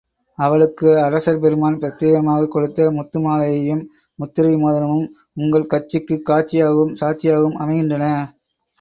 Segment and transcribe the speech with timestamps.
[0.37, 3.83] அவளுக்கு அரசர் பெருமான் பிரத்தியேகமாகக் கொடுத்த முத்துமாலையும்
[4.19, 5.07] முத்திரை மோதிரமும்
[5.37, 8.05] உங்கள் கட்சிக்குக் காட்சியாகவும் சாட்சியாகவும் அமைகின்றன.